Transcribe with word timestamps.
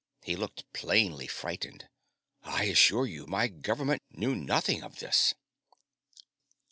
He 0.23 0.35
looked 0.35 0.65
plainly 0.73 1.27
frightened. 1.27 1.87
"I 2.41 2.63
assure 2.63 3.05
you, 3.05 3.27
my 3.27 3.47
government 3.47 4.01
knew 4.09 4.33
nothing 4.33 4.81
of 4.81 4.97
this." 4.97 5.35